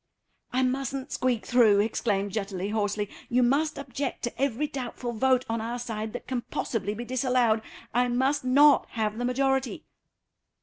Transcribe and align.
"I 0.51 0.63
mustn't 0.63 1.11
squeak 1.11 1.45
through," 1.45 1.79
exclaimed 1.79 2.31
Jutterly, 2.31 2.69
hoarsely. 2.71 3.07
"You 3.29 3.43
must 3.43 3.77
object 3.77 4.23
to 4.23 4.41
every 4.41 4.65
doubtful 4.65 5.13
vote 5.13 5.45
on 5.47 5.61
our 5.61 5.77
side 5.77 6.13
that 6.13 6.25
can 6.25 6.41
possibly 6.49 6.95
be 6.95 7.05
disallowed. 7.05 7.61
I 7.93 8.07
must 8.07 8.43
not 8.43 8.87
have 8.93 9.19
the 9.19 9.25
majority." 9.25 9.85